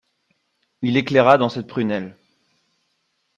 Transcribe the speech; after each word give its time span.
Il 0.81 0.97
éclaira 0.97 1.37
dans 1.37 1.49
cette 1.49 1.67
prunelle. 1.67 2.17